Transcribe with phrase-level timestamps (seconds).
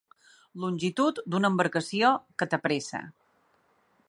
[0.63, 3.07] Longitud d'una embarcació que t'apressa.